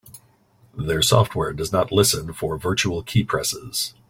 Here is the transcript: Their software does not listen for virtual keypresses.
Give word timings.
Their 0.75 1.03
software 1.03 1.53
does 1.53 1.71
not 1.71 1.91
listen 1.91 2.33
for 2.33 2.57
virtual 2.57 3.03
keypresses. 3.03 3.93